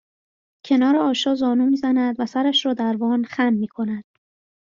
کنار 0.65 0.95
آشا 0.97 1.35
زانو 1.35 1.65
میزند 1.65 2.15
و 2.19 2.25
سرش 2.25 2.65
را 2.65 2.73
در 2.73 2.95
وان 2.97 3.23
خم 3.25 3.53
می 3.53 3.67
کند 3.67 4.03